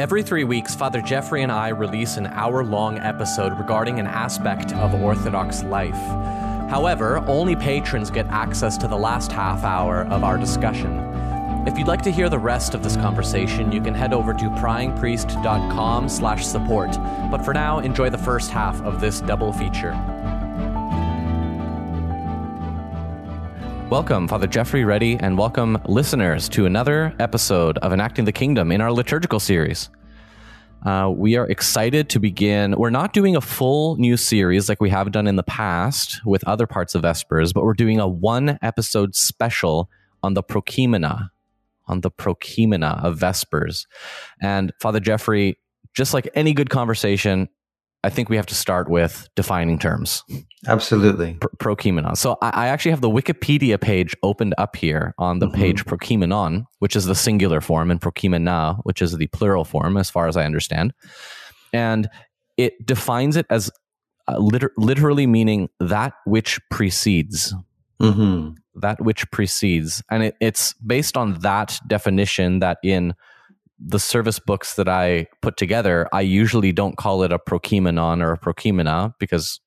[0.00, 4.72] Every three weeks, Father Geoffrey and I release an hour long episode regarding an aspect
[4.72, 5.92] of Orthodox life.
[6.70, 10.98] However, only patrons get access to the last half hour of our discussion.
[11.66, 14.44] If you'd like to hear the rest of this conversation, you can head over to
[14.48, 16.92] pryingpriest.com slash support.
[17.30, 19.92] But for now, enjoy the first half of this double feature.
[23.90, 28.80] Welcome, Father Geoffrey Ready, and welcome listeners to another episode of Enacting the Kingdom in
[28.80, 29.90] our liturgical series.
[30.86, 32.76] Uh, we are excited to begin.
[32.76, 36.46] We're not doing a full new series like we have done in the past with
[36.46, 39.90] other parts of Vespers, but we're doing a one episode special
[40.22, 41.30] on the Prokimena,
[41.88, 43.88] on the Prokimena of Vespers.
[44.40, 45.58] And Father Geoffrey,
[45.94, 47.48] just like any good conversation,
[48.02, 50.24] I think we have to start with defining terms.
[50.66, 51.34] Absolutely.
[51.34, 52.16] Pro- prokimenon.
[52.16, 55.56] So I, I, actually have the Wikipedia page opened up here on the mm-hmm.
[55.56, 60.08] page prokimenon, which is the singular form, and prokimena, which is the plural form, as
[60.08, 60.94] far as I understand.
[61.72, 62.08] And
[62.56, 63.70] it defines it as
[64.28, 67.54] uh, liter- literally meaning that which precedes.
[68.00, 68.54] Mm-hmm.
[68.80, 70.02] That which precedes.
[70.10, 73.14] And it, it's based on that definition that in
[73.84, 78.32] the service books that I put together, I usually don't call it a prokimenon or
[78.32, 79.60] a prokimena because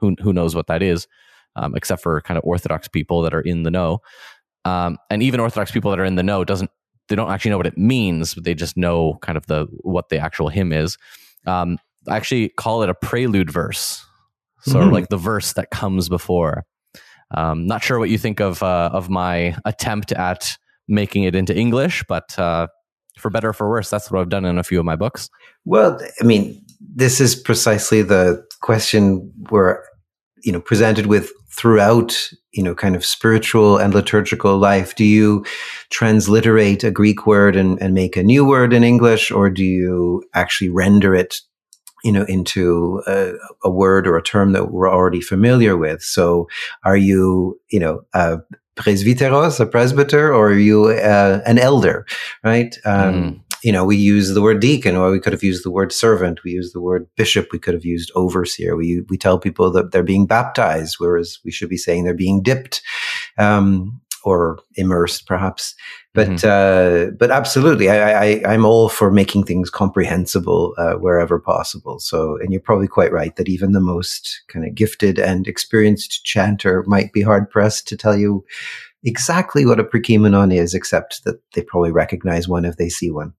[0.00, 1.06] who who knows what that is,
[1.56, 3.98] um, except for kind of Orthodox people that are in the know.
[4.64, 6.70] Um, and even Orthodox people that are in the know doesn't
[7.08, 10.08] they don't actually know what it means, but they just know kind of the what
[10.08, 10.96] the actual hymn is.
[11.46, 11.78] Um,
[12.08, 14.04] I actually call it a prelude verse,
[14.60, 14.88] sort mm-hmm.
[14.88, 16.64] of like the verse that comes before.
[17.32, 20.56] Um, not sure what you think of uh, of my attempt at
[20.88, 22.68] making it into English, but uh,
[23.16, 23.90] for better or for worse.
[23.90, 25.28] That's what I've done in a few of my books.
[25.64, 29.82] Well, I mean, this is precisely the question we're,
[30.42, 34.94] you know, presented with throughout, you know, kind of spiritual and liturgical life.
[34.94, 35.44] Do you
[35.90, 40.22] transliterate a Greek word and, and make a new word in English, or do you
[40.34, 41.40] actually render it
[42.04, 43.32] you know, into a,
[43.64, 46.02] a, word or a term that we're already familiar with.
[46.02, 46.46] So,
[46.84, 48.36] are you, you know, uh,
[48.76, 52.06] presbyteros, a presbyter, or are you uh, an elder,
[52.44, 52.76] right?
[52.84, 53.40] Um, mm.
[53.62, 56.44] You know, we use the word deacon, or we could have used the word servant.
[56.44, 57.48] We use the word bishop.
[57.52, 58.76] We could have used overseer.
[58.76, 62.42] We we tell people that they're being baptized, whereas we should be saying they're being
[62.42, 62.82] dipped.
[63.38, 65.74] Um, or immersed perhaps
[66.12, 66.48] but mm-hmm.
[66.48, 72.36] uh, but absolutely I, I i'm all for making things comprehensible uh, wherever possible so
[72.40, 76.84] and you're probably quite right that even the most kind of gifted and experienced chanter
[76.86, 78.44] might be hard pressed to tell you
[79.04, 83.32] exactly what a prokeimenon is except that they probably recognize one if they see one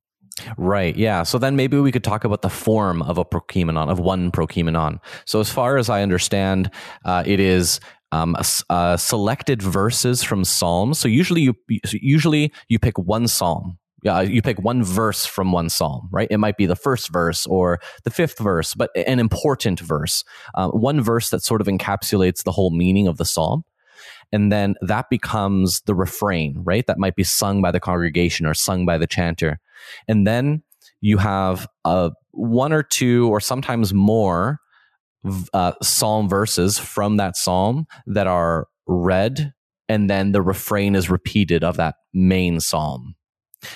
[0.57, 0.95] Right.
[0.95, 1.23] Yeah.
[1.23, 4.99] So then maybe we could talk about the form of a prokeimenon, of one prokeimenon.
[5.25, 6.69] So as far as I understand,
[7.05, 7.79] uh, it is
[8.11, 8.35] um,
[8.69, 10.99] uh, selected verses from psalms.
[10.99, 11.55] So usually you
[11.91, 13.77] usually you pick one psalm.
[14.03, 16.27] Yeah, you pick one verse from one psalm, right?
[16.29, 20.23] It might be the first verse or the fifth verse, but an important verse,
[20.53, 23.63] uh, one verse that sort of encapsulates the whole meaning of the psalm.
[24.31, 26.85] And then that becomes the refrain, right?
[26.85, 29.59] That might be sung by the congregation or sung by the chanter.
[30.07, 30.61] And then
[31.01, 34.59] you have uh, one or two or sometimes more
[35.53, 39.53] uh, psalm verses from that psalm that are read
[39.89, 43.15] and then the refrain is repeated of that main psalm.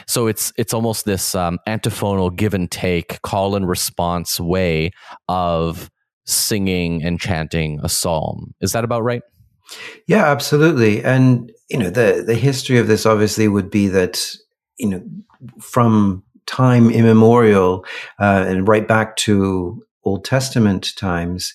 [0.07, 4.91] So it's it's almost this um, antiphonal give and take call and response way
[5.28, 5.90] of
[6.25, 8.53] singing and chanting a psalm.
[8.62, 9.24] Is that about right?
[10.07, 11.03] Yeah absolutely.
[11.03, 14.36] And you know the the history of this obviously would be that
[14.77, 15.04] you know
[15.60, 17.86] from time immemorial
[18.19, 21.53] uh, and right back to Old Testament times,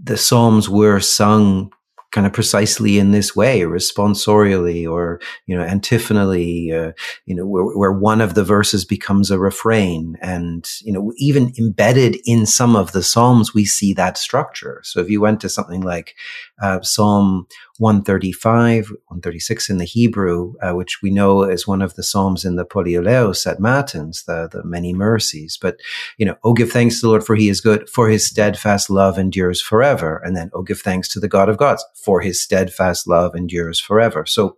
[0.00, 1.72] the Psalms were sung
[2.10, 6.92] kind of precisely in this way, responsorially or, you know, antiphonally, uh,
[7.26, 10.16] you know, where, where, one of the verses becomes a refrain.
[10.22, 14.80] And, you know, even embedded in some of the Psalms, we see that structure.
[14.84, 16.14] So if you went to something like
[16.62, 17.46] uh, Psalm
[17.78, 22.56] 135, 136 in the Hebrew, uh, which we know is one of the Psalms in
[22.56, 25.58] the Polyeleos at Matins, the, the many mercies.
[25.60, 25.80] But,
[26.16, 28.90] you know, oh, give thanks to the Lord for he is good, for his steadfast
[28.90, 30.20] love endures forever.
[30.24, 33.80] And then, oh, give thanks to the God of gods, for his steadfast love endures
[33.80, 34.26] forever.
[34.26, 34.56] So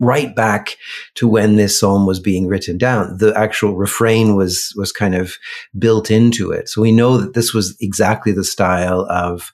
[0.00, 0.78] right back
[1.14, 3.18] to when this psalm was being written down.
[3.18, 5.36] The actual refrain was, was kind of
[5.78, 6.70] built into it.
[6.70, 9.52] So we know that this was exactly the style of,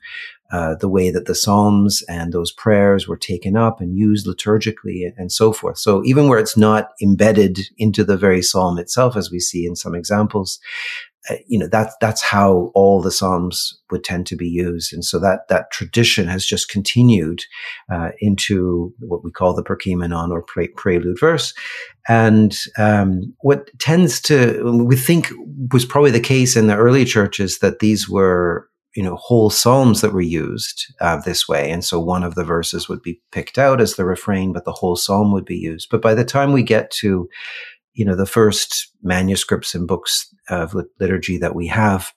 [0.52, 5.04] uh, the way that the psalms and those prayers were taken up and used liturgically
[5.04, 5.76] and, and, so forth.
[5.78, 9.74] So even where it's not embedded into the very psalm itself, as we see in
[9.74, 10.60] some examples,
[11.28, 15.04] uh, you know that's that's how all the psalms would tend to be used, and
[15.04, 17.42] so that that tradition has just continued
[17.90, 21.52] uh, into what we call the Prokeimenon or pre- prelude verse.
[22.08, 25.32] And um, what tends to we think
[25.72, 30.00] was probably the case in the early churches that these were you know whole psalms
[30.00, 33.58] that were used uh, this way and so one of the verses would be picked
[33.58, 36.52] out as the refrain but the whole psalm would be used but by the time
[36.52, 37.28] we get to
[37.96, 42.12] you know, the first manuscripts and books of liturgy that we have,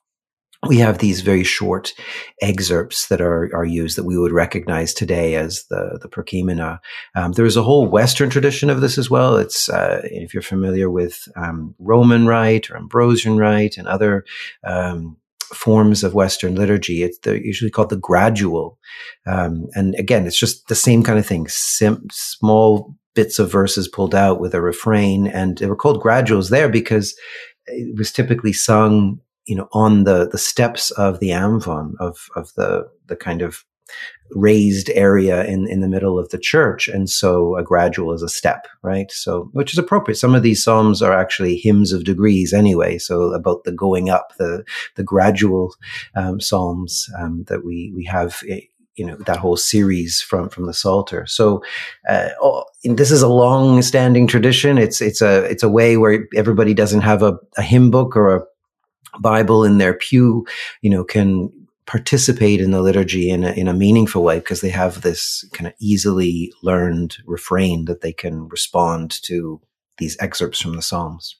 [0.67, 1.93] we have these very short
[2.41, 6.79] excerpts that are, are used that we would recognize today as the, the Prokimena.
[7.15, 9.37] Um, there's a whole Western tradition of this as well.
[9.37, 14.25] It's, uh, if you're familiar with, um, Roman Rite or Ambrosian Rite and other,
[14.65, 15.15] um,
[15.54, 17.04] forms of Western liturgy.
[17.04, 18.78] It's they're usually called the gradual.
[19.28, 21.48] Um, and again, it's just the same kind of thing.
[21.48, 25.28] Sim- small bits of verses pulled out with a refrain.
[25.28, 27.16] And they were called graduals there because
[27.66, 32.50] it was typically sung, you know, on the, the steps of the amvon of, of
[32.56, 33.66] the, the kind of
[34.31, 36.88] raised area in, in the middle of the church.
[36.88, 39.12] And so a gradual is a step, right?
[39.12, 40.18] So, which is appropriate.
[40.18, 42.97] Some of these Psalms are actually hymns of degrees anyway.
[42.97, 44.63] So about the going up, the,
[44.95, 45.74] the gradual,
[46.15, 48.62] um, Psalms, um, that we, we have eh,
[48.95, 51.25] you know that whole series from from the Psalter.
[51.25, 51.63] So
[52.09, 52.30] uh,
[52.83, 54.77] this is a long standing tradition.
[54.77, 58.36] It's it's a it's a way where everybody doesn't have a, a hymn book or
[58.36, 58.44] a
[59.21, 60.45] Bible in their pew,
[60.81, 61.50] you know, can
[61.89, 65.68] participate in the liturgy in a, in a meaningful way because they have this kind
[65.68, 69.59] of easily learned refrain that they can respond to
[69.97, 71.36] these excerpts from the Psalms.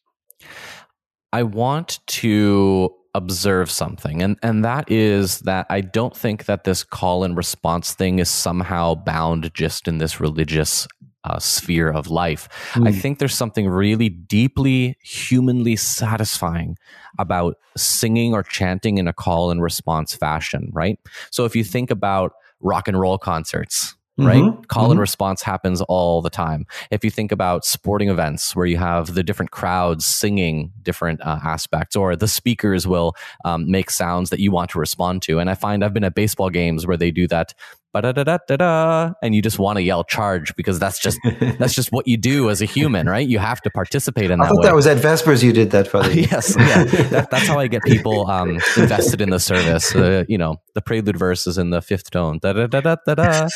[1.32, 6.84] I want to observe something and and that is that I don't think that this
[6.84, 10.88] call and response thing is somehow bound just in this religious
[11.24, 12.48] uh, sphere of life.
[12.74, 12.88] Mm.
[12.88, 16.78] I think there's something really deeply humanly satisfying
[17.18, 20.98] about singing or chanting in a call and response fashion, right?
[21.32, 24.42] So if you think about rock and roll concerts, right?
[24.42, 24.64] Mm-hmm.
[24.64, 24.92] Call mm-hmm.
[24.92, 26.66] and response happens all the time.
[26.92, 31.40] If you think about sporting events where you have the different crowds singing different uh,
[31.44, 33.16] aspects, or the speakers will
[33.46, 35.40] um, make sounds that you want to respond to.
[35.40, 37.54] And I find I've been at baseball games where they do that
[37.94, 41.20] da and you just want to yell charge because that's just
[41.58, 43.28] that's just what you do as a human, right?
[43.28, 44.46] You have to participate in that.
[44.46, 44.68] I thought way.
[44.68, 46.12] that was at Vespers you did that, Father.
[46.14, 49.96] yes, yeah, that, that's how I get people um, invested in the service.
[49.96, 52.40] Uh, you know, the prelude verse is in the fifth tone.
[52.42, 53.48] Da da da da da da.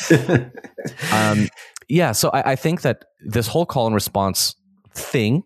[1.12, 1.48] um,
[1.88, 4.54] yeah, so I, I think that this whole call and response
[4.94, 5.42] thing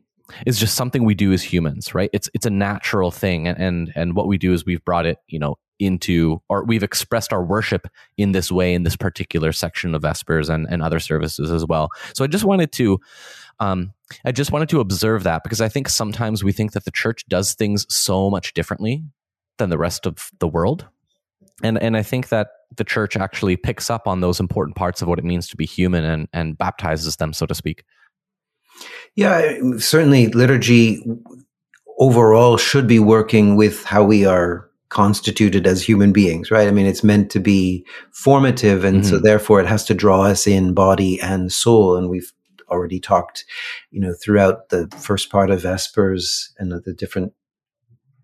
[0.47, 2.11] is just something we do as humans, right?
[2.13, 5.19] It's it's a natural thing, and and, and what we do is we've brought it,
[5.27, 9.95] you know, into or we've expressed our worship in this way in this particular section
[9.95, 11.91] of vespers and, and other services as well.
[12.15, 13.01] So i just wanted to
[13.61, 13.93] um,
[14.25, 17.27] i just wanted to observe that because i think sometimes we think that the church
[17.29, 19.05] does things so much differently
[19.59, 20.87] than the rest of the world.
[21.63, 25.09] And and i think that the church actually picks up on those important parts of
[25.09, 27.85] what it means to be human and and baptizes them so to speak.
[29.15, 31.03] Yeah certainly liturgy
[31.99, 36.69] overall should be working with how we are constituted as human beings, right?
[36.69, 38.85] I mean, it's meant to be formative.
[38.85, 39.11] And mm-hmm.
[39.11, 41.97] so therefore it has to draw us in body and soul.
[41.97, 42.33] And we've
[42.71, 43.45] already talked,
[43.91, 47.33] you know, throughout the first part of Vespers and the different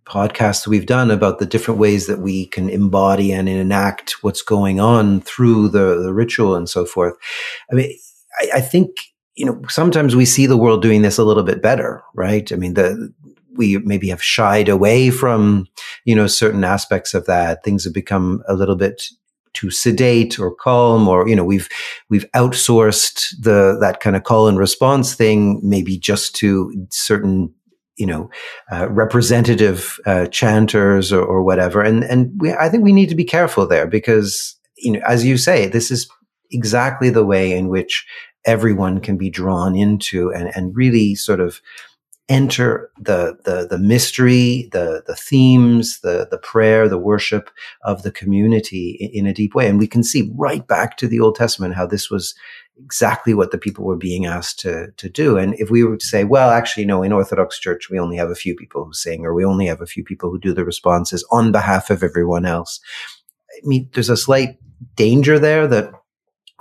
[0.07, 4.79] podcasts we've done about the different ways that we can embody and enact what's going
[4.79, 7.15] on through the, the ritual and so forth.
[7.73, 7.97] I mean,
[8.39, 8.91] I, I think,
[9.35, 12.53] you know, sometimes we see the world doing this a little bit better, right?
[12.53, 13.13] I mean, the,
[13.57, 15.67] we maybe have shied away from,
[16.05, 17.65] you know, certain aspects of that.
[17.65, 19.09] Things have become a little bit
[19.55, 21.69] too sedate or calm or you know we've
[22.11, 27.55] we've outsourced the that kind of call and response thing maybe just to certain
[27.97, 28.29] you know
[28.73, 33.15] uh, representative uh, chanters or, or, whatever and and we, I think we need to
[33.15, 36.11] be careful there because you know as you say this is
[36.51, 38.05] exactly the way in which
[38.45, 41.61] everyone can be drawn into and and really sort of
[42.29, 47.51] enter the, the, the mystery, the, the themes, the, the prayer, the worship
[47.83, 49.69] of the community in, in, a deep way.
[49.69, 52.35] And we can see right back to the Old Testament how this was
[52.83, 55.37] exactly what the people were being asked to, to do.
[55.37, 58.31] And if we were to say, well, actually, no, in Orthodox Church, we only have
[58.31, 60.65] a few people who sing, or we only have a few people who do the
[60.65, 62.81] responses on behalf of everyone else.
[63.53, 64.57] I mean, there's a slight
[64.97, 65.93] danger there that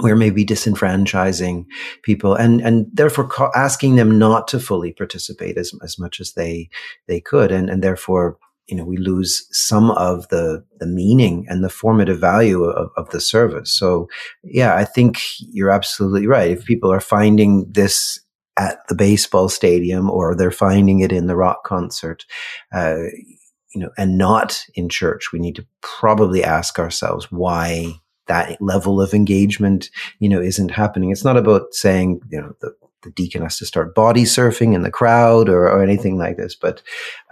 [0.02, 1.66] we're maybe disenfranchising
[2.02, 6.34] people and and therefore ca- asking them not to fully participate as, as much as
[6.34, 6.70] they
[7.08, 7.52] they could.
[7.52, 12.20] And and therefore you know we lose some of the the meaning and the formative
[12.20, 13.72] value of, of the service.
[13.72, 14.08] So
[14.44, 16.52] yeah i think you're absolutely right.
[16.52, 18.20] If people are finding this
[18.58, 22.26] at the baseball stadium or they're finding it in the rock concert
[22.74, 22.98] uh,
[23.74, 29.02] you know and not in church we need to probably ask ourselves why that level
[29.02, 29.90] of engagement,
[30.20, 31.12] you know, isn't happening.
[31.12, 34.84] It's not about saying, you know, the, the deacon has to start body surfing in
[34.84, 36.82] the crowd or, or anything like this, but,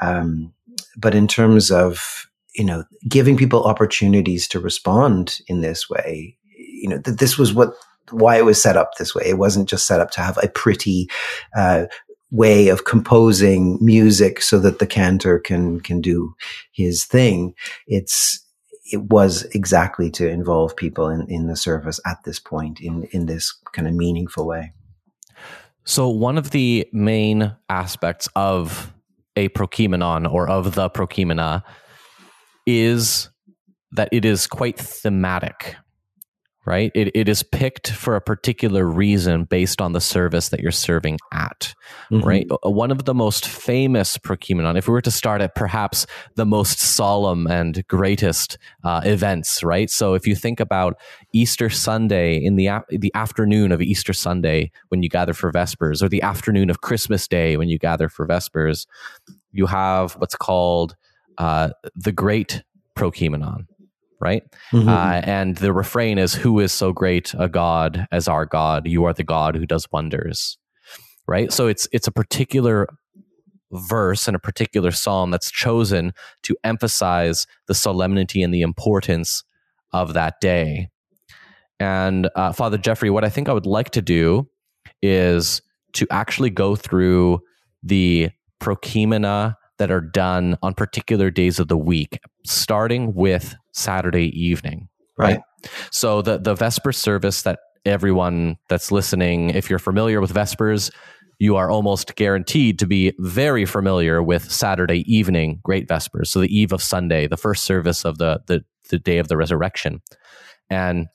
[0.01, 0.53] um,
[0.97, 6.89] but in terms of, you know, giving people opportunities to respond in this way, you
[6.89, 7.73] know, th- this was what,
[8.09, 9.23] why it was set up this way.
[9.25, 11.09] It wasn't just set up to have a pretty,
[11.55, 11.85] uh,
[12.31, 16.33] way of composing music so that the cantor can can do
[16.71, 17.53] his thing
[17.87, 18.39] it's
[18.91, 23.25] it was exactly to involve people in, in the service at this point in, in
[23.25, 24.73] this kind of meaningful way.
[25.83, 28.93] So, one of the main aspects of
[29.35, 31.63] a prokeimenon or of the prokimena
[32.67, 33.29] is
[33.93, 35.75] that it is quite thematic
[36.65, 36.91] right?
[36.93, 41.17] It, it is picked for a particular reason based on the service that you're serving
[41.31, 41.73] at,
[42.11, 42.27] mm-hmm.
[42.27, 42.47] right?
[42.61, 46.79] One of the most famous prokeimenon, if we were to start at perhaps the most
[46.79, 49.89] solemn and greatest uh, events, right?
[49.89, 50.99] So if you think about
[51.33, 56.09] Easter Sunday in the, the afternoon of Easter Sunday when you gather for Vespers, or
[56.09, 58.85] the afternoon of Christmas Day when you gather for Vespers,
[59.51, 60.95] you have what's called
[61.39, 62.63] uh, the Great
[62.95, 63.65] Prokeimenon
[64.21, 64.43] right?
[64.71, 64.87] Mm-hmm.
[64.87, 68.87] Uh, and the refrain is, Who is so great a God as our God?
[68.87, 70.57] You are the God who does wonders,
[71.27, 71.51] right?
[71.51, 72.87] So it's, it's a particular
[73.71, 76.13] verse and a particular psalm that's chosen
[76.43, 79.43] to emphasize the solemnity and the importance
[79.93, 80.89] of that day.
[81.79, 84.47] And uh, Father Geoffrey, what I think I would like to do
[85.01, 85.61] is
[85.93, 87.39] to actually go through
[87.81, 88.29] the
[88.61, 94.87] prokimena that are done on particular days of the week, starting with Saturday evening.
[95.17, 95.37] Right.
[95.37, 95.71] right.
[95.91, 100.91] So the the Vesper service that everyone that's listening, if you're familiar with Vespers,
[101.39, 106.29] you are almost guaranteed to be very familiar with Saturday evening Great Vespers.
[106.29, 109.37] So the eve of Sunday, the first service of the the, the day of the
[109.37, 110.01] resurrection.
[110.69, 111.07] And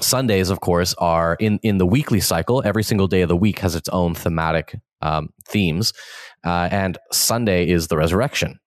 [0.00, 2.62] Sundays, of course, are in, in the weekly cycle.
[2.64, 5.92] Every single day of the week has its own thematic um, themes.
[6.44, 8.58] Uh, and Sunday is the resurrection?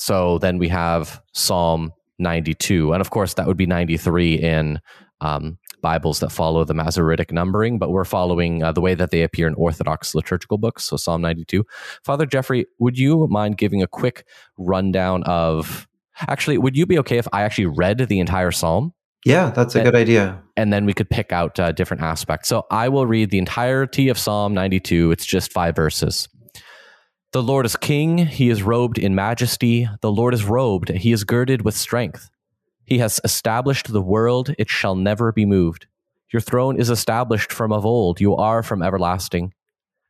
[0.00, 2.94] So then we have Psalm 92.
[2.94, 4.80] And of course, that would be 93 in
[5.20, 9.22] um, Bibles that follow the Masoretic numbering, but we're following uh, the way that they
[9.22, 10.84] appear in Orthodox liturgical books.
[10.84, 11.66] So Psalm 92.
[12.02, 14.26] Father Geoffrey, would you mind giving a quick
[14.56, 15.86] rundown of.
[16.28, 18.94] Actually, would you be okay if I actually read the entire psalm?
[19.26, 20.42] Yeah, that's a and, good idea.
[20.56, 22.48] And then we could pick out uh, different aspects.
[22.48, 25.10] So I will read the entirety of Psalm 92.
[25.12, 26.26] It's just five verses.
[27.32, 28.18] The Lord is king.
[28.18, 29.88] He is robed in majesty.
[30.00, 30.88] The Lord is robed.
[30.88, 32.28] He is girded with strength.
[32.84, 34.52] He has established the world.
[34.58, 35.86] It shall never be moved.
[36.32, 38.20] Your throne is established from of old.
[38.20, 39.54] You are from everlasting.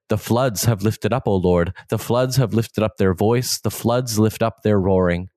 [0.09, 1.75] The floods have lifted up, O Lord.
[1.89, 3.59] The floods have lifted up their voice.
[3.59, 5.29] The floods lift up their roaring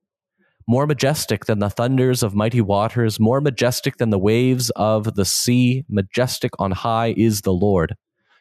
[0.68, 5.26] more majestic than the thunders of mighty waters, more majestic than the waves of the
[5.26, 7.96] sea, majestic on high is the Lord.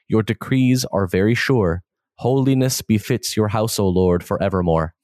[0.09, 1.83] Your decrees are very sure.
[2.23, 4.95] Holiness befits your house, O Lord, forevermore.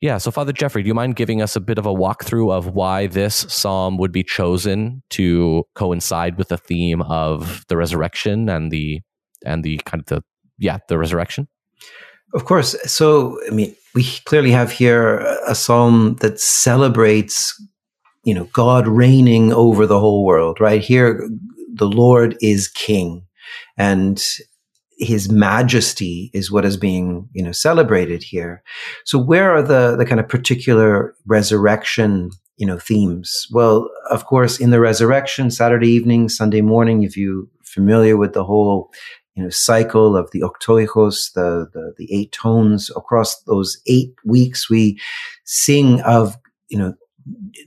[0.00, 2.68] Yeah, so Father Geoffrey, do you mind giving us a bit of a walkthrough of
[2.68, 8.70] why this psalm would be chosen to coincide with the theme of the resurrection and
[8.70, 9.00] the
[9.44, 10.22] and the kind of the
[10.56, 11.48] yeah, the resurrection?
[12.32, 12.76] Of course.
[12.84, 17.60] So, I mean, we clearly have here a psalm that celebrates,
[18.22, 20.80] you know, God reigning over the whole world, right?
[20.80, 21.28] Here,
[21.74, 23.26] the Lord is king
[23.76, 24.24] and
[24.98, 28.62] his majesty is what is being, you know, celebrated here.
[29.04, 33.46] So where are the, the kind of particular resurrection, you know, themes?
[33.50, 38.44] Well, of course, in the resurrection, Saturday evening, Sunday morning, if you're familiar with the
[38.44, 38.90] whole
[39.34, 44.68] you know, cycle of the octoechos, the, the, the eight tones across those eight weeks,
[44.68, 44.98] we
[45.44, 46.36] sing of,
[46.68, 46.94] you know,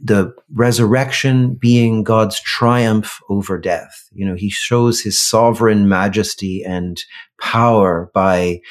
[0.01, 4.09] the resurrection being God's triumph over death.
[4.13, 7.01] You know, he shows his sovereign majesty and
[7.39, 8.61] power by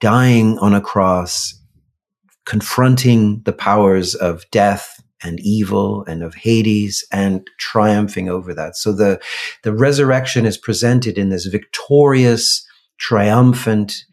[0.00, 1.54] dying on a cross,
[2.44, 8.76] confronting the powers of death and evil and of Hades and triumphing over that.
[8.76, 9.20] So the,
[9.62, 12.66] the resurrection is presented in this victorious,
[12.98, 14.04] triumphant,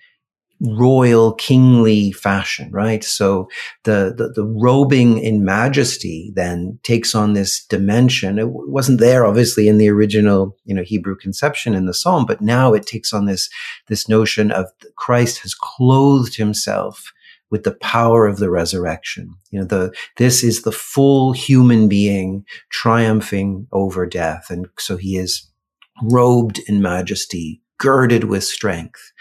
[0.61, 3.03] royal kingly fashion, right?
[3.03, 3.47] So
[3.83, 8.37] the, the, the robing in majesty then takes on this dimension.
[8.37, 12.41] It wasn't there obviously in the original, you know, Hebrew conception in the Psalm, but
[12.41, 13.49] now it takes on this,
[13.87, 17.13] this notion of Christ has clothed himself
[17.49, 19.33] with the power of the resurrection.
[19.51, 24.47] You know, the, this is the full human being triumphing over death.
[24.49, 25.49] And so he is
[26.03, 29.11] robed in majesty, girded with strength.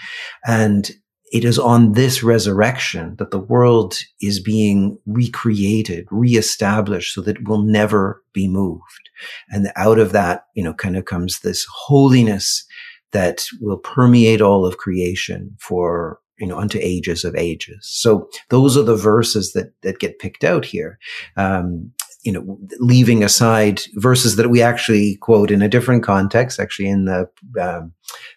[0.47, 0.91] And
[1.33, 7.49] it is on this resurrection that the world is being recreated, reestablished so that it
[7.49, 9.11] will never be moved.
[9.51, 12.65] And out of that, you know, kind of comes this holiness
[13.13, 17.79] that will permeate all of creation for you know, unto ages of ages.
[17.83, 20.99] So those are the verses that that get picked out here.
[21.37, 21.93] Um,
[22.23, 27.07] you know, leaving aside verses that we actually quote in a different context, actually in
[27.07, 27.29] the
[27.61, 27.93] um,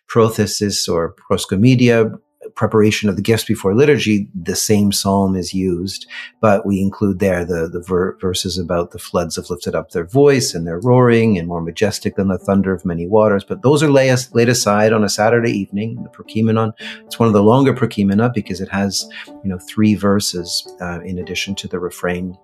[0.07, 2.17] prothesis or proscomedia
[2.55, 6.07] preparation of the gifts before liturgy, the same psalm is used,
[6.39, 10.05] but we include there the, the ver- verses about the floods have lifted up their
[10.05, 13.43] voice and their roaring and more majestic than the thunder of many waters.
[13.43, 16.03] But those are lay, laid aside on a Saturday evening.
[16.03, 16.73] The Prokeimenon,
[17.05, 21.19] it's one of the longer Prokeimena because it has, you know, three verses uh, in
[21.19, 22.37] addition to the refrain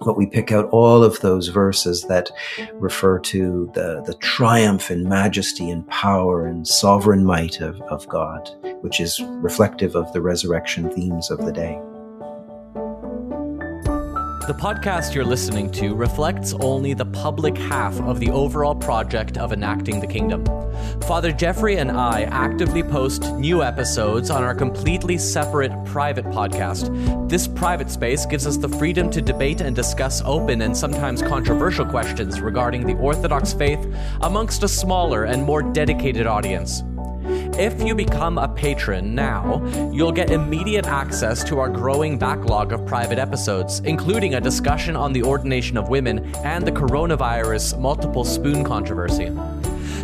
[0.00, 2.30] but we pick out all of those verses that
[2.74, 8.50] refer to the, the triumph and majesty and power and sovereign might of, of God,
[8.80, 11.80] which is reflective of the resurrection themes of the day.
[14.48, 19.52] The podcast you're listening to reflects only the public half of the overall project of
[19.52, 20.42] enacting the kingdom.
[21.02, 27.28] Father Geoffrey and I actively post new episodes on our completely separate private podcast.
[27.28, 31.84] This private space gives us the freedom to debate and discuss open and sometimes controversial
[31.84, 33.86] questions regarding the Orthodox faith
[34.22, 36.82] amongst a smaller and more dedicated audience.
[37.58, 39.60] If you become a patron now,
[39.92, 45.12] you'll get immediate access to our growing backlog of private episodes, including a discussion on
[45.12, 49.26] the ordination of women and the coronavirus multiple spoon controversy.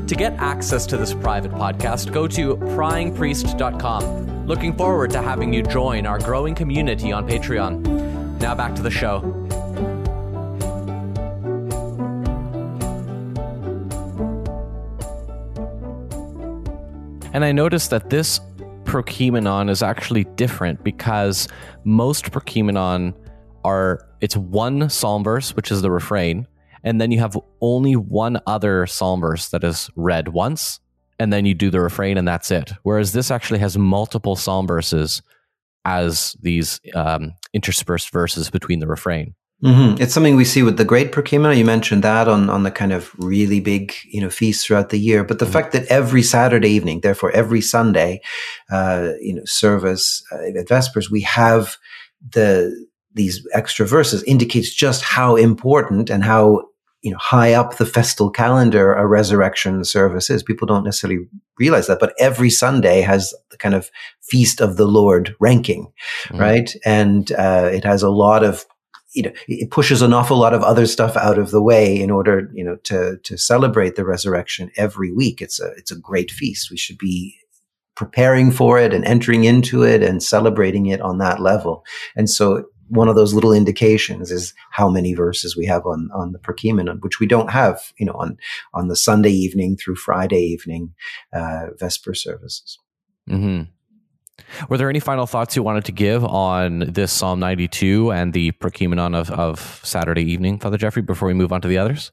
[0.06, 4.46] To get access to this private podcast, go to pryingpriest.com.
[4.48, 8.40] Looking forward to having you join our growing community on Patreon.
[8.40, 9.43] Now back to the show.
[17.34, 18.38] And I noticed that this
[18.84, 21.48] Prokeimenon is actually different because
[21.82, 23.12] most Prokeimenon
[23.64, 26.46] are it's one psalm verse, which is the refrain,
[26.84, 30.78] and then you have only one other psalm verse that is read once,
[31.18, 32.70] and then you do the refrain, and that's it.
[32.84, 35.20] Whereas this actually has multiple psalm verses
[35.84, 39.34] as these um, interspersed verses between the refrain.
[39.62, 40.02] Mm-hmm.
[40.02, 41.56] It's something we see with the Great Prokimena.
[41.56, 44.98] You mentioned that on, on the kind of really big, you know, feasts throughout the
[44.98, 45.24] year.
[45.24, 45.52] But the mm-hmm.
[45.52, 48.20] fact that every Saturday evening, therefore every Sunday,
[48.70, 51.76] uh, you know, service uh, at Vespers, we have
[52.30, 56.62] the these extra verses indicates just how important and how
[57.02, 60.42] you know high up the festal calendar a resurrection service is.
[60.42, 61.26] People don't necessarily
[61.58, 63.90] realize that, but every Sunday has the kind of
[64.20, 65.92] feast of the Lord ranking,
[66.24, 66.38] mm-hmm.
[66.38, 66.74] right?
[66.84, 68.66] And uh, it has a lot of
[69.14, 72.10] you know, it pushes an awful lot of other stuff out of the way in
[72.10, 75.40] order, you know, to, to celebrate the resurrection every week.
[75.40, 76.70] It's a, it's a great feast.
[76.70, 77.36] We should be
[77.94, 81.84] preparing for it and entering into it and celebrating it on that level.
[82.16, 86.32] And so one of those little indications is how many verses we have on, on
[86.32, 88.36] the Prokeimenon, which we don't have, you know, on,
[88.74, 90.92] on the Sunday evening through Friday evening,
[91.32, 92.78] uh, Vesper services.
[93.28, 93.70] Mm-hmm.
[94.68, 98.52] Were there any final thoughts you wanted to give on this Psalm 92 and the
[98.52, 102.12] Prokeimenon of, of Saturday evening, Father Geoffrey, before we move on to the others?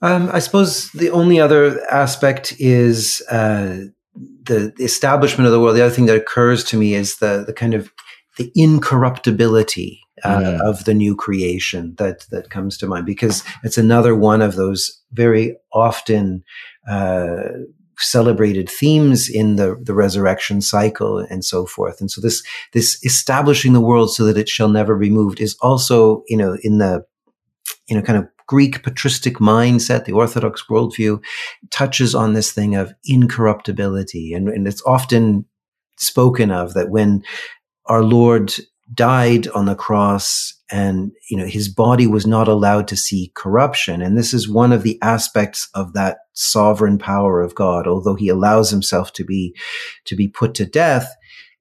[0.00, 3.78] Um, I suppose the only other aspect is uh,
[4.14, 5.76] the, the establishment of the world.
[5.76, 7.90] The other thing that occurs to me is the the kind of
[8.36, 10.60] the incorruptibility uh, mm.
[10.60, 15.00] of the new creation that that comes to mind because it's another one of those
[15.12, 16.44] very often
[16.88, 17.48] uh,
[17.98, 22.00] celebrated themes in the, the resurrection cycle and so forth.
[22.00, 25.56] And so this, this establishing the world so that it shall never be moved is
[25.60, 27.04] also, you know, in the,
[27.88, 31.22] you know, kind of Greek patristic mindset, the Orthodox worldview
[31.70, 34.32] touches on this thing of incorruptibility.
[34.32, 35.44] And, and it's often
[35.98, 37.22] spoken of that when
[37.86, 38.54] our Lord
[38.94, 44.02] died on the cross and you know his body was not allowed to see corruption.
[44.02, 47.86] And this is one of the aspects of that sovereign power of god.
[47.86, 49.54] Although he allows himself to be
[50.06, 51.14] to be put to death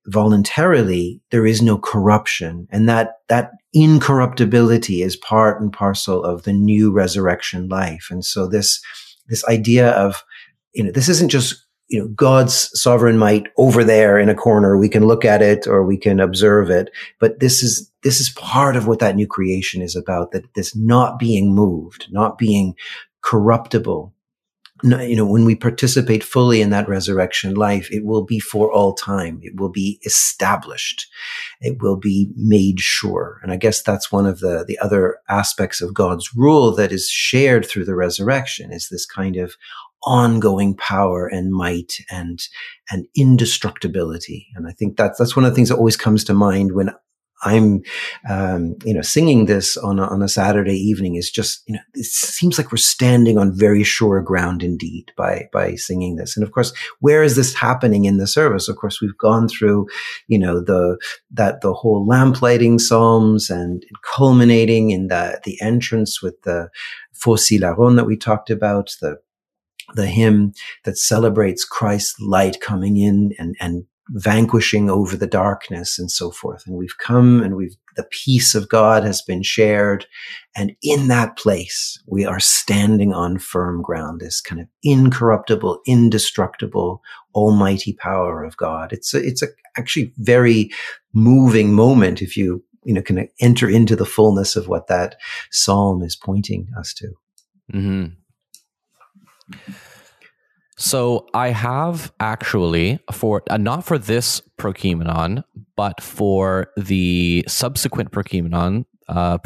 [0.08, 2.68] voluntarily there is no corruption.
[2.72, 8.08] And that that incorruptibility is part and parcel of the new resurrection life.
[8.10, 8.82] And so this
[9.28, 10.24] this idea of
[10.74, 14.78] you know this isn't just you know, God's sovereign might over there in a corner.
[14.78, 16.90] We can look at it or we can observe it.
[17.20, 20.76] But this is, this is part of what that new creation is about, that this
[20.76, 22.76] not being moved, not being
[23.22, 24.14] corruptible,
[24.84, 28.94] you know, when we participate fully in that resurrection life, it will be for all
[28.94, 29.40] time.
[29.42, 31.08] It will be established.
[31.62, 33.40] It will be made sure.
[33.42, 37.10] And I guess that's one of the, the other aspects of God's rule that is
[37.10, 39.56] shared through the resurrection is this kind of
[40.04, 42.40] ongoing power and might and,
[42.92, 44.48] and indestructibility.
[44.56, 46.92] And I think that's, that's one of the things that always comes to mind when
[47.44, 47.84] I'm,
[48.28, 51.82] um, you know, singing this on a, on a Saturday evening is just, you know,
[51.94, 56.36] it seems like we're standing on very sure ground indeed by, by singing this.
[56.36, 58.68] And of course, where is this happening in the service?
[58.68, 59.88] Of course, we've gone through,
[60.28, 60.98] you know, the,
[61.30, 63.84] that, the whole lamplighting psalms and
[64.16, 66.70] culminating in the, the entrance with the
[67.14, 69.18] Phos Hilaron that we talked about, the,
[69.96, 76.10] the hymn that celebrates Christ's light coming in and, and vanquishing over the darkness and
[76.10, 76.64] so forth.
[76.66, 80.06] And we've come and we've, the peace of God has been shared.
[80.56, 87.02] And in that place, we are standing on firm ground, this kind of incorruptible, indestructible,
[87.36, 88.94] almighty power of God.
[88.94, 89.48] It's a, it's a
[89.78, 90.72] actually very
[91.14, 95.18] moving moment if you, you know, can enter into the fullness of what that
[95.52, 97.08] psalm is pointing us to.
[97.74, 98.06] Mm-hmm.
[100.78, 105.44] So I have actually for uh, not for this Prokeimenon,
[105.76, 109.40] but for the subsequent Prokeimenon, uh,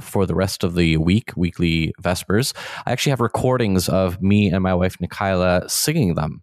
[0.00, 2.54] for the rest of the week, weekly Vespers.
[2.86, 6.42] I actually have recordings of me and my wife Nikayla singing them.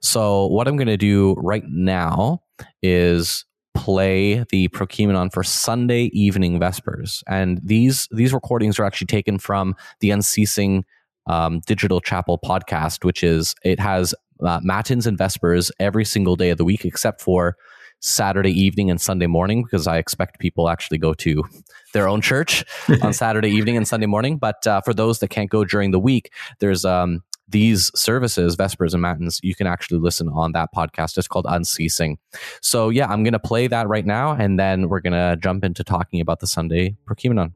[0.00, 2.42] So what I'm going to do right now
[2.82, 9.38] is play the Prokeimenon for Sunday evening Vespers, and these these recordings are actually taken
[9.38, 10.84] from the Unceasing
[11.28, 16.50] um, Digital Chapel podcast, which is it has uh, matins and vespers every single day
[16.50, 17.56] of the week except for
[18.00, 21.44] Saturday evening and Sunday morning because I expect people actually go to
[21.92, 22.64] their own church
[23.02, 24.38] on Saturday evening and Sunday morning.
[24.38, 28.92] But uh, for those that can't go during the week, there's um, these services, Vespers
[28.92, 31.16] and Matins, you can actually listen on that podcast.
[31.16, 32.18] It's called Unceasing.
[32.60, 35.64] So yeah, I'm going to play that right now, and then we're going to jump
[35.64, 37.52] into talking about the Sunday Prokeimenon.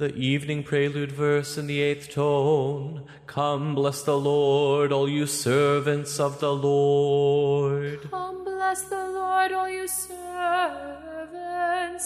[0.00, 3.04] The evening prelude verse in the eighth tone.
[3.26, 8.10] Come, bless the Lord, all you servants of the Lord.
[8.10, 10.14] Come, bless the Lord, all you servants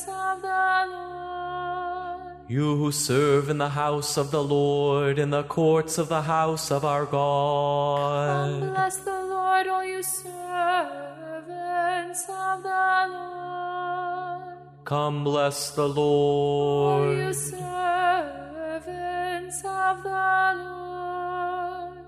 [0.08, 2.34] of the Lord.
[2.48, 6.72] You who serve in the house of the Lord, in the courts of the house
[6.72, 8.60] of our God.
[8.60, 10.34] Come, bless the Lord, all you servants
[12.28, 13.43] of the Lord.
[14.84, 17.08] Come, bless the Lord.
[17.08, 17.64] All you servants
[19.64, 21.98] of the Lord.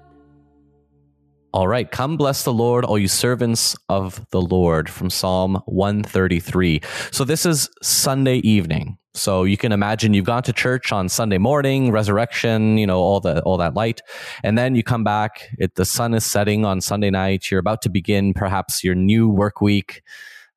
[1.55, 6.83] All right, come bless the Lord, all you servants of the Lord from Psalm 133.
[7.13, 8.99] So this is Sunday evening.
[9.15, 13.21] So you can imagine you've gone to church on Sunday morning, resurrection, you know, all
[13.21, 14.03] the all that light.
[14.45, 17.81] And then you come back, it, the sun is setting on Sunday night, you're about
[17.83, 20.03] to begin perhaps your new work week.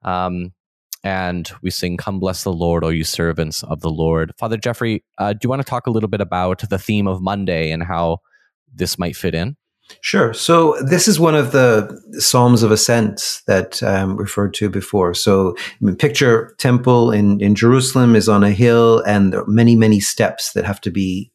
[0.03, 0.51] Um,
[1.03, 5.03] and we sing come bless the lord o you servants of the lord father geoffrey
[5.17, 7.83] uh, do you want to talk a little bit about the theme of monday and
[7.83, 8.17] how
[8.73, 9.55] this might fit in
[10.01, 10.33] Sure.
[10.33, 15.13] So this is one of the Psalms of Ascent that um, referred to before.
[15.13, 19.47] So I mean, picture temple in, in Jerusalem is on a hill and there are
[19.47, 21.31] many, many steps that have to be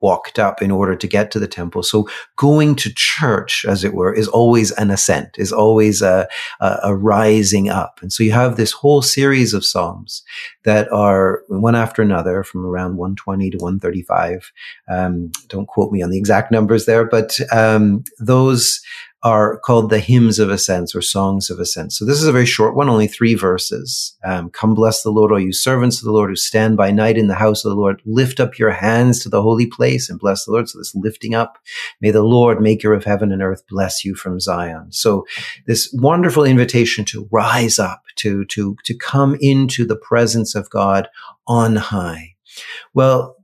[0.00, 1.82] walked up in order to get to the temple.
[1.82, 6.28] So going to church, as it were, is always an ascent, is always a,
[6.60, 7.98] a, a, rising up.
[8.02, 10.22] And so you have this whole series of Psalms
[10.64, 14.52] that are one after another from around 120 to 135.
[14.88, 18.80] Um, don't quote me on the exact numbers there, but um, those
[19.22, 21.92] are called the hymns of ascent or songs of ascent.
[21.92, 24.16] So this is a very short one, only three verses.
[24.24, 27.18] Um, Come bless the Lord, all you servants of the Lord who stand by night
[27.18, 28.00] in the house of the Lord.
[28.06, 30.70] Lift up your hands to the holy place and bless the Lord.
[30.70, 31.58] So this lifting up.
[32.00, 34.90] May the Lord, maker of heaven and earth, bless you from Zion.
[34.90, 35.26] So
[35.66, 41.08] this wonderful invitation to rise up, to, to, to come into the presence of God
[41.46, 42.36] on high.
[42.94, 43.36] Well,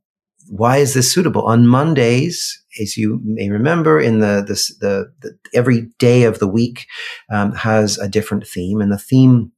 [0.48, 1.42] why is this suitable?
[1.42, 6.48] On Mondays, as you may remember, in the, the, the, the every day of the
[6.48, 6.86] week
[7.30, 9.52] um, has a different theme, and the theme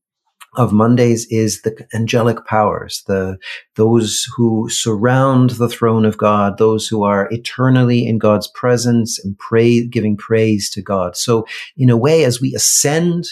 [0.57, 3.39] of Mondays is the angelic powers, the
[3.77, 9.39] those who surround the throne of God, those who are eternally in God's presence and
[9.39, 11.17] pray, giving praise to God.
[11.17, 13.29] So, in a way, as we ascend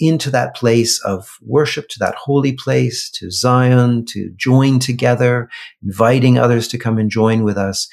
[0.00, 5.48] into that place of worship, to that holy place, to Zion, to join together,
[5.84, 7.88] inviting others to come and join with us.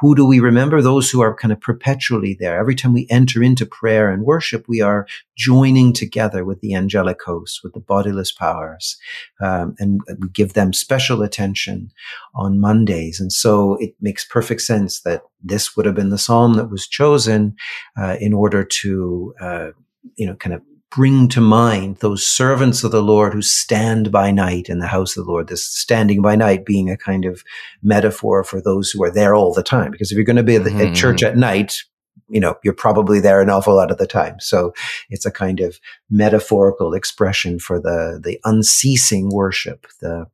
[0.00, 0.80] Who do we remember?
[0.80, 2.58] Those who are kind of perpetually there.
[2.58, 7.22] Every time we enter into prayer and worship, we are joining together with the angelic
[7.22, 8.96] hosts, with the bodiless powers,
[9.42, 11.90] um, and we give them special attention
[12.34, 13.20] on Mondays.
[13.20, 16.86] And so it makes perfect sense that this would have been the psalm that was
[16.86, 17.56] chosen
[18.00, 19.68] uh, in order to, uh,
[20.16, 20.62] you know, kind of
[20.94, 25.16] bring to mind those servants of the Lord who stand by night in the house
[25.16, 25.48] of the Lord.
[25.48, 27.42] This standing by night being a kind of
[27.82, 29.90] metaphor for those who are there all the time.
[29.90, 30.80] Because if you're going to be mm-hmm.
[30.80, 31.82] at church at night,
[32.28, 34.36] you know, you're probably there an awful lot of the time.
[34.40, 34.72] So
[35.10, 35.78] it's a kind of
[36.10, 40.26] metaphorical expression for the, the unceasing worship, the,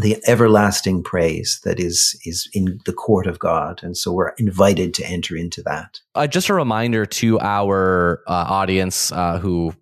[0.00, 4.94] the everlasting praise that is is in the court of God, and so we're invited
[4.94, 6.00] to enter into that.
[6.14, 9.74] Uh, just a reminder to our uh, audience uh, who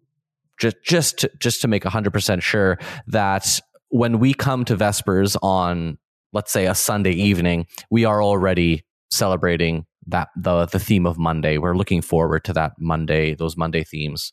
[0.60, 5.36] just just to, just to make hundred percent sure that when we come to Vespers
[5.42, 5.98] on,
[6.32, 11.58] let's say, a Sunday evening, we are already celebrating that the the theme of Monday.
[11.58, 14.32] We're looking forward to that Monday, those Monday themes.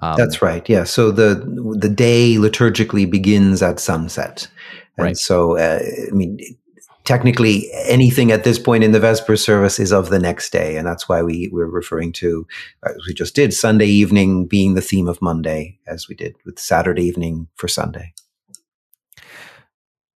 [0.00, 0.66] Um, That's right.
[0.68, 0.84] Yeah.
[0.84, 1.34] So the
[1.78, 4.48] the day liturgically begins at sunset.
[4.98, 5.16] And right.
[5.16, 6.38] so, uh, I mean,
[7.04, 10.76] technically anything at this point in the Vesper service is of the next day.
[10.76, 12.46] And that's why we, we're referring to,
[12.84, 16.58] as we just did, Sunday evening being the theme of Monday, as we did with
[16.58, 18.12] Saturday evening for Sunday.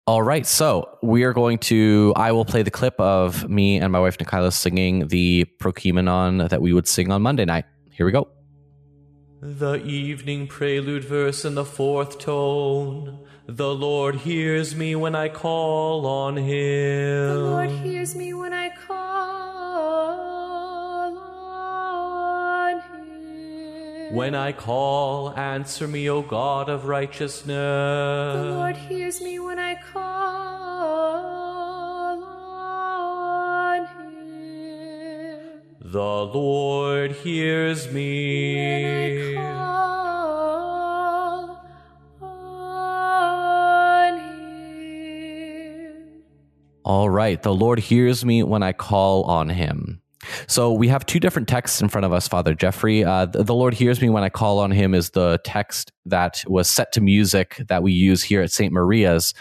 [0.08, 0.44] All right.
[0.44, 4.18] So we are going to, I will play the clip of me and my wife,
[4.18, 7.66] Nikayla, singing the Prokeimenon that we would sing on Monday night.
[7.92, 8.28] Here we go.
[9.44, 13.18] The evening prelude verse in the fourth tone.
[13.48, 17.28] The Lord hears me when I call on him.
[17.28, 19.08] The Lord hears me when I call
[21.18, 24.14] on him.
[24.14, 27.46] When I call, answer me, O God of righteousness.
[27.48, 30.51] The Lord hears me when I call
[35.92, 39.36] The Lord hears me.
[46.82, 47.42] All right.
[47.42, 50.00] The Lord hears me when I call on him.
[50.46, 53.04] So we have two different texts in front of us, Father Geoffrey.
[53.04, 56.42] Uh, the, the, Lord hears me when I call on him is the text that
[56.46, 58.72] was set to music that we use here at St.
[58.72, 59.34] Maria's.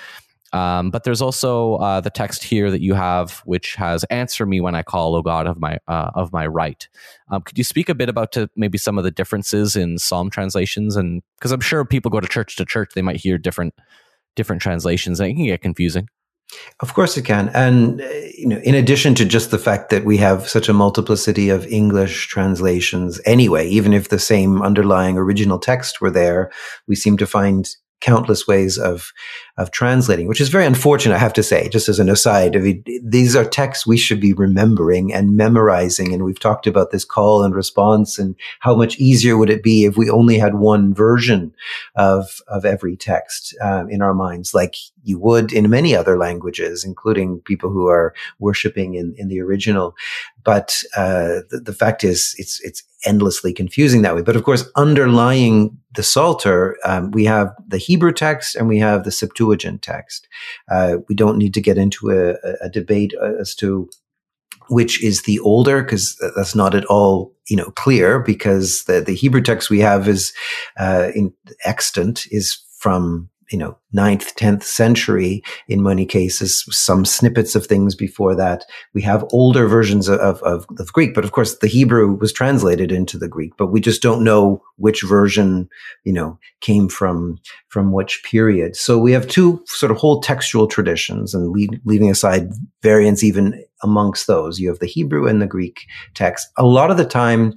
[0.54, 4.60] Um, but there's also uh, the text here that you have, which has "Answer me
[4.60, 6.88] when I call, O God of my uh, of my right."
[7.30, 10.30] Um, could you speak a bit about to maybe some of the differences in Psalm
[10.30, 10.96] translations?
[10.96, 13.74] And because I'm sure people go to church to church, they might hear different
[14.36, 16.08] different translations, and it can get confusing.
[16.82, 17.50] Of course it can.
[17.54, 20.74] And, uh, you know, in addition to just the fact that we have such a
[20.74, 26.52] multiplicity of English translations anyway, even if the same underlying original text were there,
[26.88, 27.70] we seem to find
[28.02, 29.12] countless ways of
[29.58, 32.56] of translating, which is very unfortunate, I have to say, just as an aside.
[32.56, 36.14] I mean, these are texts we should be remembering and memorizing.
[36.14, 39.86] And we've talked about this call and response and how much easier would it be
[39.86, 41.54] if we only had one version
[41.96, 46.84] of, of every text um, in our minds, like you would in many other languages,
[46.84, 49.96] including people who are worshiping in, in the original.
[50.44, 54.22] But uh, the, the fact is, it's it's endlessly confusing that way.
[54.22, 59.04] But of course, underlying the Psalter, um, we have the Hebrew text and we have
[59.04, 60.28] the Septuagint Septuagint text.
[60.70, 63.90] Uh, we don't need to get into a, a debate as to
[64.70, 69.16] which is the older because that's not at all you know clear because the, the
[69.16, 70.32] hebrew text we have is
[70.80, 71.34] uh, in
[71.66, 77.96] extant is from you know, ninth, 10th century in many cases, some snippets of things
[77.96, 78.64] before that.
[78.94, 82.92] We have older versions of, of, of, Greek, but of course the Hebrew was translated
[82.92, 85.70] into the Greek, but we just don't know which version,
[86.06, 87.38] you know, came from,
[87.68, 88.76] from which period.
[88.76, 91.54] So we have two sort of whole textual traditions and
[91.86, 92.50] leaving aside
[92.82, 94.60] variants even amongst those.
[94.60, 96.48] You have the Hebrew and the Greek text.
[96.58, 97.54] A lot of the time,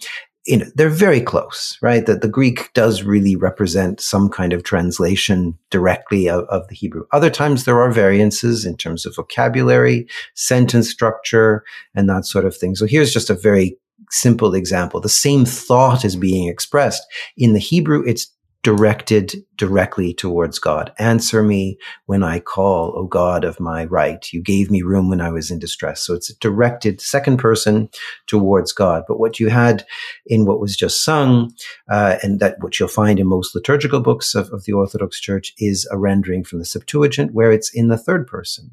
[0.47, 2.05] you know, they're very close, right?
[2.05, 7.07] That the Greek does really represent some kind of translation directly of, of, the Hebrew.
[7.13, 12.57] Other times there are variances in terms of vocabulary, sentence structure, and that sort of
[12.57, 12.75] thing.
[12.75, 13.79] So here's just a very
[14.11, 15.01] simple example.
[15.01, 17.03] The same thought is being expressed.
[17.37, 18.31] In the Hebrew, it's
[18.65, 20.91] directed directly towards God.
[20.99, 24.27] Answer me when I call, O God of my right.
[24.33, 26.03] You gave me room when I was in distress.
[26.03, 27.91] So it's directed second person
[28.27, 29.05] towards God.
[29.07, 29.85] But what you had
[30.27, 31.53] in what was just sung,
[31.91, 35.53] uh, and that what you'll find in most liturgical books of, of the Orthodox Church
[35.59, 38.71] is a rendering from the Septuagint where it's in the third person,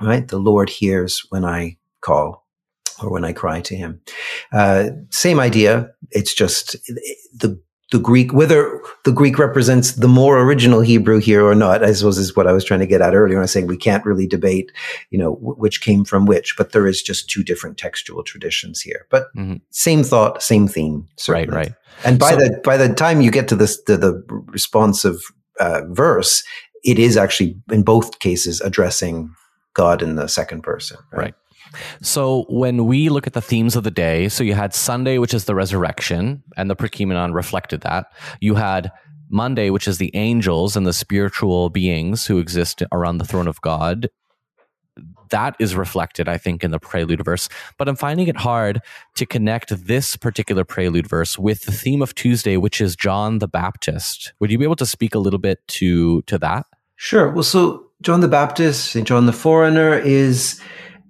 [0.00, 0.28] right?
[0.28, 2.46] The Lord hears when I call
[3.02, 4.00] or when I cry to him.
[4.52, 5.90] Uh, same idea.
[6.12, 6.76] It's just
[7.34, 7.60] the
[7.92, 12.18] the Greek, whether the Greek represents the more original Hebrew here or not, I suppose
[12.18, 14.04] is what I was trying to get at earlier when I was saying we can't
[14.04, 14.72] really debate,
[15.10, 18.80] you know, w- which came from which, but there is just two different textual traditions
[18.80, 19.06] here.
[19.08, 19.60] But Mhm.
[19.70, 21.02] same thought, same theme.
[21.02, 21.56] Right, certainly.
[21.56, 21.72] right.
[22.04, 25.20] And by So- the by the time you get to this the, the responsive
[25.60, 26.42] uh, verse,
[26.84, 29.30] it is actually in both cases addressing
[29.74, 30.98] God in the second person.
[31.12, 31.34] Right.
[32.02, 35.34] So when we look at the themes of the day, so you had Sunday, which
[35.34, 38.12] is the resurrection, and the Prokeimenon reflected that.
[38.40, 38.90] You had
[39.28, 43.60] Monday, which is the angels and the spiritual beings who exist around the throne of
[43.60, 44.08] God.
[45.30, 47.48] That is reflected, I think, in the prelude verse.
[47.78, 48.80] But I'm finding it hard
[49.16, 53.48] to connect this particular prelude verse with the theme of Tuesday, which is John the
[53.48, 54.32] Baptist.
[54.38, 56.66] Would you be able to speak a little bit to to that?
[56.94, 57.30] Sure.
[57.30, 59.06] Well, so John the Baptist, St.
[59.06, 60.60] John the Forerunner is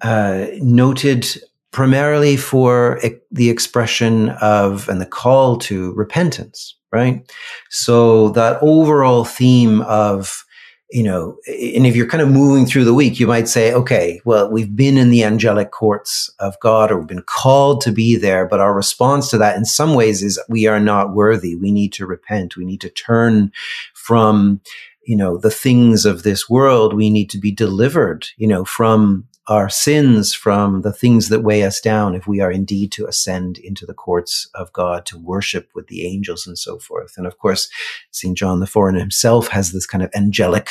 [0.02, 1.26] uh, noted
[1.72, 7.30] primarily for the expression of and the call to repentance, right?
[7.68, 10.44] So that overall theme of,
[10.90, 14.20] you know, and if you're kind of moving through the week, you might say, okay,
[14.24, 18.16] well, we've been in the angelic courts of God or we've been called to be
[18.16, 21.56] there, but our response to that in some ways is we are not worthy.
[21.56, 22.56] We need to repent.
[22.56, 23.52] We need to turn
[23.92, 24.62] from
[25.06, 29.24] you know, the things of this world, we need to be delivered, you know, from
[29.48, 33.58] our sins, from the things that weigh us down, if we are indeed to ascend
[33.58, 37.14] into the courts of God to worship with the angels and so forth.
[37.16, 37.68] And of course,
[38.10, 38.36] St.
[38.36, 40.68] John the Forerunner himself has this kind of angelic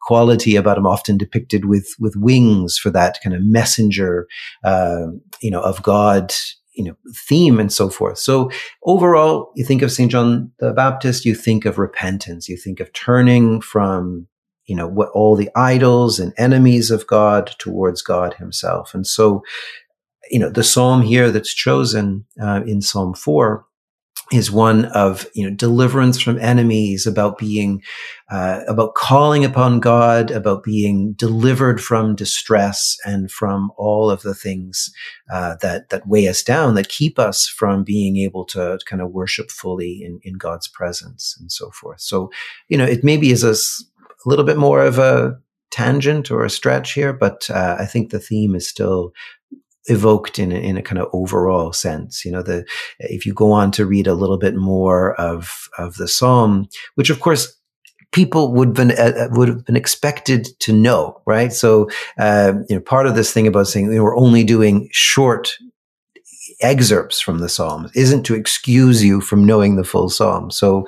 [0.00, 4.26] quality about him, often depicted with, with wings for that kind of messenger,
[4.62, 5.06] uh,
[5.40, 6.34] you know, of God,
[6.74, 8.18] you know, theme and so forth.
[8.18, 8.50] So
[8.84, 10.10] overall, you think of St.
[10.10, 14.28] John the Baptist, you think of repentance, you think of turning from,
[14.68, 18.94] you know, what all the idols and enemies of God towards God himself.
[18.94, 19.42] And so,
[20.30, 23.64] you know, the psalm here that's chosen uh, in Psalm 4
[24.30, 27.82] is one of you know deliverance from enemies about being
[28.30, 34.34] uh, about calling upon god about being delivered from distress and from all of the
[34.34, 34.92] things
[35.32, 39.12] uh, that that weigh us down that keep us from being able to kind of
[39.12, 42.30] worship fully in, in god's presence and so forth so
[42.68, 43.54] you know it maybe is a,
[44.24, 45.38] a little bit more of a
[45.70, 49.12] tangent or a stretch here but uh, i think the theme is still
[49.88, 52.24] evoked in a, in a kind of overall sense.
[52.24, 52.64] You know, the
[52.98, 57.10] if you go on to read a little bit more of of the psalm, which
[57.10, 57.54] of course
[58.12, 61.52] people would been uh, would have been expected to know, right?
[61.52, 64.88] So, uh, you know, part of this thing about saying you know, we're only doing
[64.92, 65.56] short
[66.60, 70.50] excerpts from the psalms isn't to excuse you from knowing the full psalm.
[70.50, 70.86] So.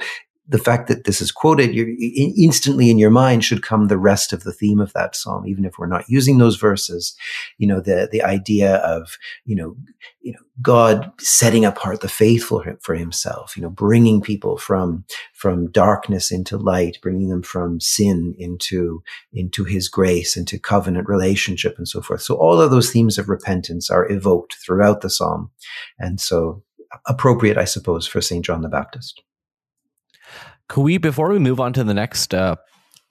[0.51, 4.43] The fact that this is quoted, instantly in your mind should come the rest of
[4.43, 7.17] the theme of that psalm, even if we're not using those verses.
[7.59, 9.77] You know, the the idea of you know
[10.21, 13.57] you know God setting apart the faithful for Himself.
[13.57, 19.65] You know, bringing people from from darkness into light, bringing them from sin into into
[19.65, 22.23] His grace, into covenant relationship, and so forth.
[22.23, 25.51] So all of those themes of repentance are evoked throughout the psalm,
[25.99, 26.65] and so
[27.07, 29.23] appropriate, I suppose, for Saint John the Baptist.
[30.71, 32.55] Can we, before we move on to the next uh,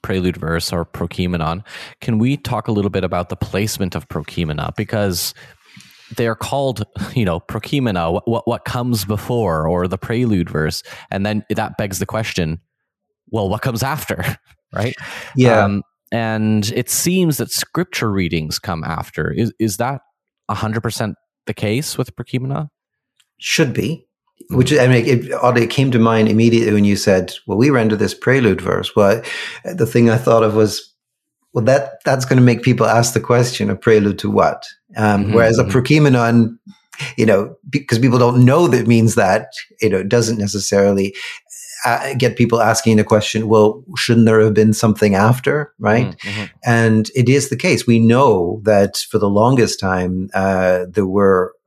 [0.02, 1.62] prelude verse or prokeimenon,
[2.00, 4.74] can we talk a little bit about the placement of prokeimena?
[4.76, 5.34] Because
[6.16, 10.82] they are called, you know, prokeimena, what, what, what comes before, or the prelude verse.
[11.10, 12.60] And then that begs the question,
[13.28, 14.24] well, what comes after,
[14.74, 14.94] right?
[15.36, 15.62] Yeah.
[15.62, 19.30] Um, and it seems that scripture readings come after.
[19.30, 20.00] Is, is that
[20.50, 21.14] 100%
[21.46, 22.68] the case with prokeimena?
[23.38, 24.06] Should be.
[24.50, 27.70] Which I mean, it, oddly, it came to mind immediately when you said, "Well, we
[27.70, 29.22] render this prelude verse." Well,
[29.64, 30.92] the thing I thought of was,
[31.52, 34.64] well, that that's going to make people ask the question: a prelude to what?
[34.96, 35.70] Um, Mhm, whereas a mhm.
[35.70, 36.58] prokeimenon,
[37.16, 41.14] you know, because people don't know that means that, you know, it doesn't necessarily
[41.86, 43.48] uh, get people asking the question.
[43.48, 46.14] Well, shouldn't there have been something after, right?
[46.18, 46.50] Mhm.
[46.64, 47.86] And it is the case.
[47.86, 51.59] We know that for the longest time, uh, there were, re-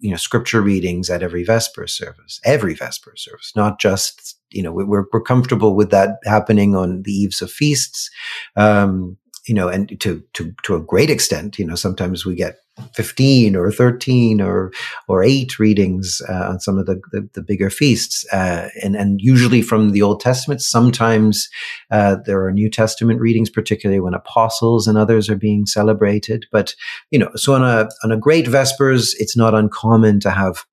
[0.00, 4.72] you know, scripture readings at every Vesper service, every Vesper service, not just, you know,
[4.72, 8.10] we- we're, we're comfortable with that happening on the eves of feasts.
[8.56, 12.56] Um, you know, and to, to, to a great extent, you know, sometimes we get
[12.94, 14.72] 15 or 13 or,
[15.06, 18.26] or eight readings uh, on some of the, the, the bigger feasts.
[18.32, 21.48] Uh, and, and usually from the Old Testament, sometimes
[21.90, 26.46] uh, there are New Testament readings, particularly when apostles and others are being celebrated.
[26.50, 26.74] But
[27.10, 30.64] you know, so on a on a great Vespers, it's not uncommon to have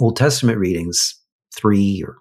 [0.00, 1.19] Old Testament readings,
[1.52, 2.16] three or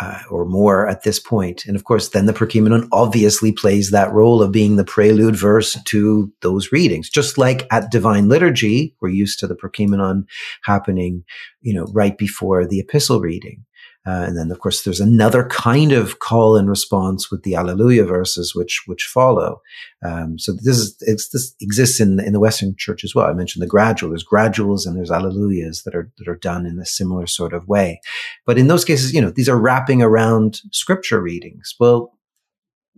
[0.00, 1.64] uh, or more at this point.
[1.66, 5.76] And of course, then the Prokeimenon obviously plays that role of being the prelude verse
[5.82, 7.10] to those readings.
[7.10, 10.24] Just like at Divine Liturgy, we're used to the Prokeimenon
[10.62, 11.24] happening,
[11.60, 13.64] you know, right before the epistle reading.
[14.04, 18.04] Uh, and then, of course, there's another kind of call and response with the Alleluia
[18.04, 19.60] verses, which which follow.
[20.04, 23.26] Um, so this is this exists in in the Western Church as well.
[23.26, 24.10] I mentioned the gradual.
[24.10, 27.68] There's graduals and there's Alleluias that are that are done in a similar sort of
[27.68, 28.00] way.
[28.44, 31.76] But in those cases, you know, these are wrapping around scripture readings.
[31.78, 32.12] Well,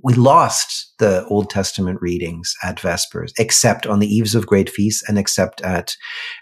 [0.05, 5.03] we lost the Old Testament readings at Vespers, except on the eves of great feasts,
[5.09, 5.97] and except at,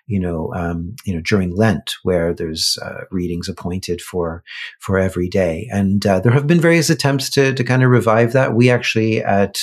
[0.08, 4.42] you know, um, you know, during Lent, where there's uh, readings appointed for
[4.80, 5.68] for every day.
[5.70, 8.52] And uh, there have been various attempts to to kind of revive that.
[8.54, 9.62] We actually at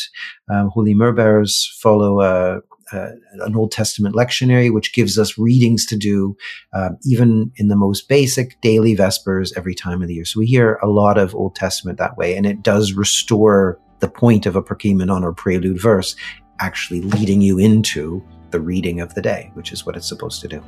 [0.49, 2.61] um, Holy Myrrhbearers follow a,
[2.93, 3.09] uh,
[3.41, 6.37] an Old Testament lectionary, which gives us readings to do,
[6.73, 10.25] um, even in the most basic daily Vespers every time of the year.
[10.25, 14.09] So we hear a lot of Old Testament that way, and it does restore the
[14.09, 16.15] point of a Prokeimenon or prelude verse,
[16.59, 20.47] actually leading you into the reading of the day, which is what it's supposed to
[20.47, 20.63] do.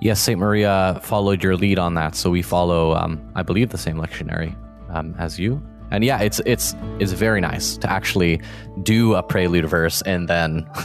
[0.00, 0.38] Yes, St.
[0.38, 2.14] Maria followed your lead on that.
[2.14, 4.54] So we follow, um, I believe, the same lectionary
[4.88, 5.62] um, as you.
[5.90, 8.40] And yeah, it's it's it's very nice to actually
[8.82, 10.66] do a prelude verse and then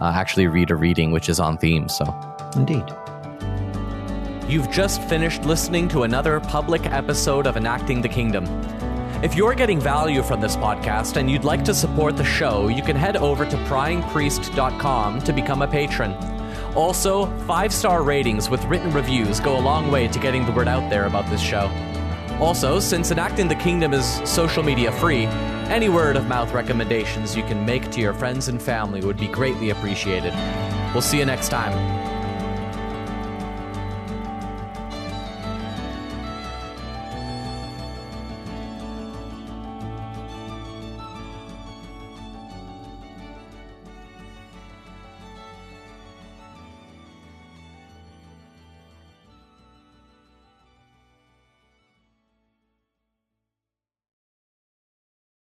[0.00, 1.88] uh, actually read a reading which is on theme.
[1.88, 2.04] So,
[2.56, 2.84] indeed.
[4.48, 8.46] You've just finished listening to another public episode of Enacting the Kingdom.
[9.22, 12.82] If you're getting value from this podcast and you'd like to support the show, you
[12.82, 16.14] can head over to pryingpriest.com to become a patron.
[16.74, 20.68] Also, five star ratings with written reviews go a long way to getting the word
[20.68, 21.70] out there about this show.
[22.40, 25.26] Also, since Enacting the Kingdom is social media free,
[25.68, 29.28] any word of mouth recommendations you can make to your friends and family would be
[29.28, 30.32] greatly appreciated.
[30.94, 31.99] We'll see you next time.